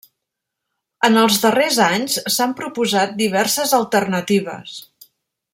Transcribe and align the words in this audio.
En 1.07 1.19
els 1.23 1.37
darrers 1.43 1.77
anys 1.89 2.17
s'han 2.37 2.57
proposat 2.63 3.15
diverses 3.23 3.79
alternatives. 3.83 4.79